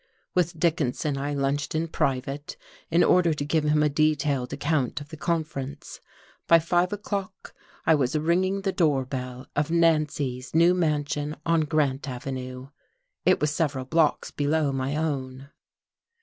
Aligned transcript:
With 0.33 0.57
Dickinson 0.59 1.15
I 1.15 1.35
lunched 1.35 1.75
in 1.75 1.87
private, 1.87 2.57
in 2.89 3.03
order 3.03 3.35
to 3.35 3.45
give 3.45 3.65
him 3.65 3.83
a 3.83 3.87
detailed 3.87 4.51
account 4.51 4.99
of 4.99 5.09
the 5.09 5.15
conference. 5.15 6.01
By 6.47 6.57
five 6.57 6.91
o'clock 6.91 7.53
I 7.85 7.93
was 7.93 8.17
ringing 8.17 8.61
the 8.61 8.71
door 8.71 9.05
bell 9.05 9.45
of 9.55 9.69
Nancy's 9.69 10.55
new 10.55 10.73
mansion 10.73 11.35
on 11.45 11.65
Grant 11.65 12.09
Avenue. 12.09 12.69
It 13.25 13.39
was 13.39 13.51
several 13.51 13.85
blocks 13.85 14.31
below 14.31 14.71
my 14.71 14.95
own. 14.95 15.51